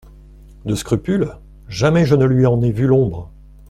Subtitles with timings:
[0.65, 3.31] «De scrupules, jamais je ne lui en ai vu l'ombre.